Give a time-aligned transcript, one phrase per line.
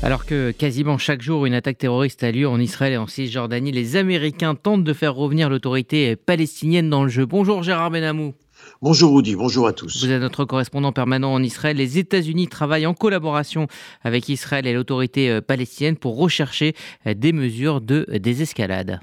[0.00, 3.72] Alors que quasiment chaque jour une attaque terroriste a lieu en Israël et en Cisjordanie,
[3.72, 7.26] les Américains tentent de faire revenir l'autorité palestinienne dans le jeu.
[7.26, 8.34] Bonjour Gérard Benamou.
[8.80, 10.04] Bonjour Rudy, bonjour à tous.
[10.04, 11.76] Vous êtes notre correspondant permanent en Israël.
[11.76, 13.66] Les États-Unis travaillent en collaboration
[14.02, 16.74] avec Israël et l'autorité euh, palestinienne pour rechercher
[17.06, 19.00] euh, des mesures de désescalade.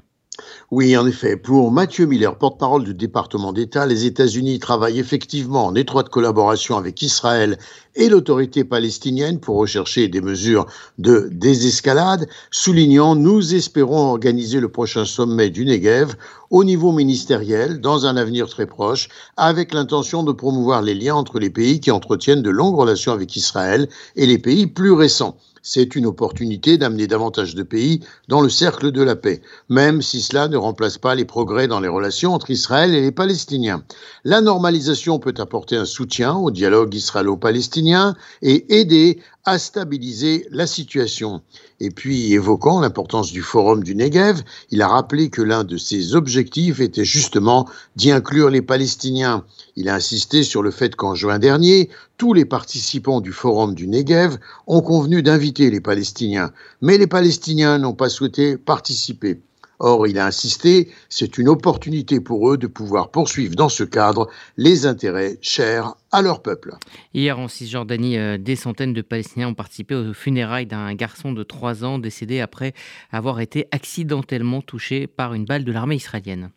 [0.70, 1.36] Oui, en effet.
[1.36, 7.00] Pour Mathieu Miller, porte-parole du département d'État, les États-Unis travaillent effectivement en étroite collaboration avec
[7.02, 7.56] Israël
[7.94, 10.66] et l'autorité palestinienne pour rechercher des mesures
[10.98, 16.14] de désescalade, soulignant nous espérons organiser le prochain sommet du Negev
[16.50, 21.38] au niveau ministériel dans un avenir très proche, avec l'intention de promouvoir les liens entre
[21.38, 25.36] les pays qui entretiennent de longues relations avec Israël et les pays plus récents
[25.68, 27.98] c'est une opportunité d'amener davantage de pays
[28.28, 31.80] dans le cercle de la paix, même si cela ne remplace pas les progrès dans
[31.80, 33.82] les relations entre Israël et les Palestiniens.
[34.22, 41.40] La normalisation peut apporter un soutien au dialogue israélo-palestinien et aider à stabiliser la situation.
[41.78, 46.16] Et puis, évoquant l'importance du forum du Negev, il a rappelé que l'un de ses
[46.16, 49.44] objectifs était justement d'y inclure les Palestiniens.
[49.76, 53.86] Il a insisté sur le fait qu'en juin dernier, tous les participants du forum du
[53.86, 56.50] Negev ont convenu d'inviter les Palestiniens,
[56.80, 59.40] mais les Palestiniens n'ont pas souhaité participer.
[59.78, 64.28] Or, il a insisté, c'est une opportunité pour eux de pouvoir poursuivre dans ce cadre
[64.56, 66.74] les intérêts chers à leur peuple.
[67.14, 71.42] Hier en Cisjordanie, euh, des centaines de Palestiniens ont participé aux funérailles d'un garçon de
[71.42, 72.72] 3 ans décédé après
[73.10, 76.50] avoir été accidentellement touché par une balle de l'armée israélienne.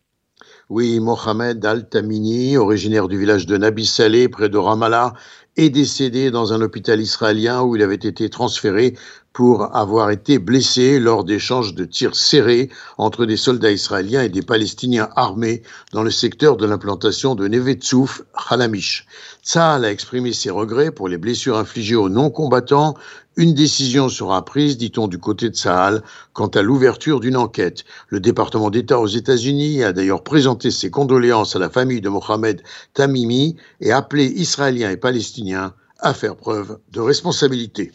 [0.70, 5.14] Oui, Mohamed Al-Tamini, originaire du village de Nabi Saleh, près de Ramallah,
[5.58, 8.95] est décédé dans un hôpital israélien où il avait été transféré
[9.40, 14.42] pour avoir été blessé lors d'échanges de tirs serrés entre des soldats israéliens et des
[14.42, 19.08] Palestiniens armés dans le secteur de l'implantation de Nevetsouf, Halamish.
[19.42, 22.96] Tzahal a exprimé ses regrets pour les blessures infligées aux non-combattants.
[23.38, 26.03] Une décision sera prise, dit-on, du côté de Tzahal
[26.34, 27.86] quant à l'ouverture d'une enquête.
[28.09, 32.62] Le département d'État aux États-Unis a d'ailleurs présenté ses condoléances à la famille de Mohamed
[32.94, 37.94] Tamimi et appelé Israéliens et Palestiniens à faire preuve de responsabilité.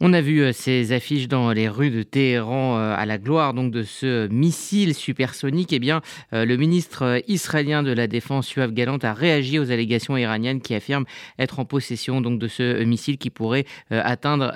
[0.00, 3.54] On a vu euh, ces affiches dans les rues de Téhéran euh, à la gloire
[3.54, 5.72] donc de ce missile supersonique.
[5.72, 10.16] Eh bien, euh, le ministre israélien de la Défense, Yoav Galant, a réagi aux allégations
[10.16, 11.06] iraniennes qui affirment
[11.38, 14.52] être en possession de ce missile qui pourrait atteindre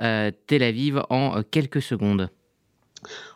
[0.46, 2.30] Tel Aviv en quelques secondes.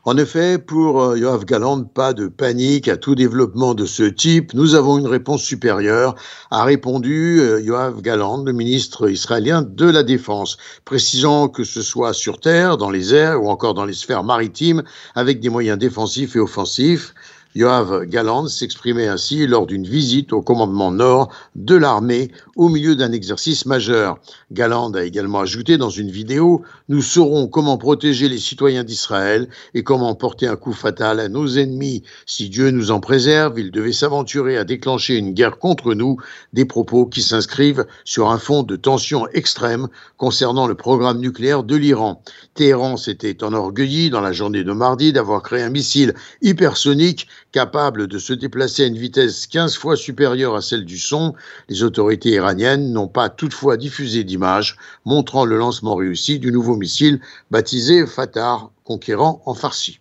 [0.04, 4.52] En effet, pour euh, Yoav Galant, pas de panique à tout développement de ce type.
[4.52, 6.14] Nous avons une réponse supérieure,
[6.50, 12.12] a répondu euh, Yoav Galant, le ministre israélien de la Défense, précisant que ce soit
[12.12, 14.82] sur terre, dans les airs ou encore dans les sphères maritimes,
[15.14, 17.14] avec des moyens défensifs et offensifs.
[17.56, 23.12] Yoav Galant s'exprimait ainsi lors d'une visite au commandement nord de l'armée au milieu d'un
[23.12, 24.18] exercice majeur.
[24.50, 29.84] Galand a également ajouté dans une vidéo Nous saurons comment protéger les citoyens d'Israël et
[29.84, 32.02] comment porter un coup fatal à nos ennemis.
[32.26, 36.16] Si Dieu nous en préserve, il devait s'aventurer à déclencher une guerre contre nous,
[36.52, 39.86] des propos qui s'inscrivent sur un fond de tension extrême
[40.16, 42.20] concernant le programme nucléaire de l'Iran.
[42.54, 48.18] Téhéran s'était enorgueilli dans la journée de mardi d'avoir créé un missile hypersonique capable de
[48.18, 51.34] se déplacer à une vitesse 15 fois supérieure à celle du son,
[51.68, 57.20] les autorités iraniennes n'ont pas toutefois diffusé d'images montrant le lancement réussi du nouveau missile
[57.52, 60.00] baptisé Fatar, conquérant en farci.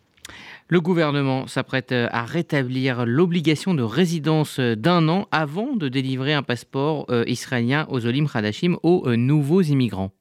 [0.68, 7.06] Le gouvernement s'apprête à rétablir l'obligation de résidence d'un an avant de délivrer un passeport
[7.12, 10.12] euh, israélien aux Olim Hadashim aux euh, nouveaux immigrants.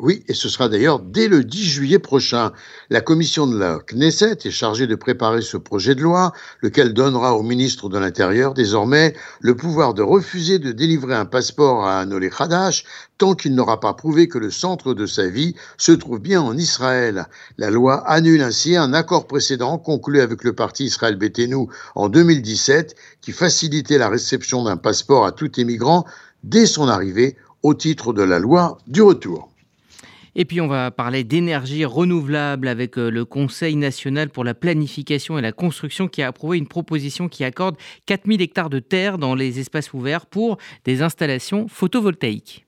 [0.00, 2.50] Oui, et ce sera d'ailleurs dès le 10 juillet prochain.
[2.90, 6.32] La commission de la Knesset est chargée de préparer ce projet de loi,
[6.62, 11.86] lequel donnera au ministre de l'Intérieur désormais le pouvoir de refuser de délivrer un passeport
[11.86, 12.84] à un Olé Hadash
[13.18, 16.58] tant qu'il n'aura pas prouvé que le centre de sa vie se trouve bien en
[16.58, 17.26] Israël.
[17.56, 22.96] La loi annule ainsi un accord précédent conclu avec le parti Israël Béténou en 2017
[23.20, 26.04] qui facilitait la réception d'un passeport à tout émigrant
[26.42, 29.53] dès son arrivée au titre de la loi du retour.
[30.36, 35.38] Et puis on va parler d'énergie renouvelable avec euh, le Conseil national pour la planification
[35.38, 37.76] et la construction qui a approuvé une proposition qui accorde
[38.06, 42.66] 4000 hectares de terre dans les espaces ouverts pour des installations photovoltaïques.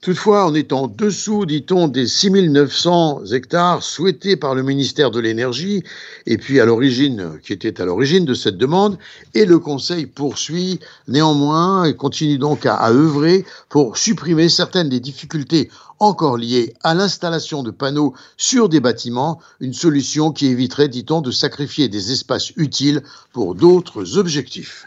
[0.00, 5.82] Toutefois, on est en dessous, dit-on, des 6900 hectares souhaités par le ministère de l'Énergie,
[6.26, 8.98] et puis à l'origine, qui était à l'origine de cette demande,
[9.32, 15.00] et le Conseil poursuit néanmoins et continue donc à, à œuvrer pour supprimer certaines des
[15.00, 21.20] difficultés encore liées à l'installation de panneaux sur des bâtiments, une solution qui éviterait, dit-on,
[21.22, 24.86] de sacrifier des espaces utiles pour d'autres objectifs.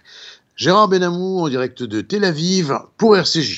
[0.56, 3.56] Gérard Benamou en direct de Tel Aviv pour RCJ.